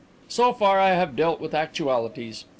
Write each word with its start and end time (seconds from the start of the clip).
"So 0.27 0.51
far 0.51 0.79
I 0.79 0.93
have 0.95 1.15
dealt 1.15 1.39
with 1.39 1.53
actualities. 1.53 2.45